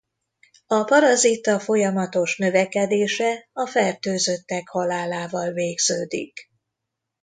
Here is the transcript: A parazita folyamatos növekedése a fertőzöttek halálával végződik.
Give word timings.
A 0.67 0.83
parazita 0.83 1.59
folyamatos 1.59 2.37
növekedése 2.37 3.49
a 3.53 3.65
fertőzöttek 3.65 4.67
halálával 4.67 5.51
végződik. 5.51 6.51